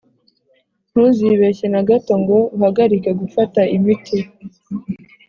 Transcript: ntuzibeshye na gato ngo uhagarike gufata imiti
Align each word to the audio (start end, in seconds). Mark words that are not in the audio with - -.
ntuzibeshye 0.91 1.65
na 1.73 1.81
gato 1.89 2.13
ngo 2.21 2.37
uhagarike 2.55 3.11
gufata 3.21 3.61
imiti 3.75 4.17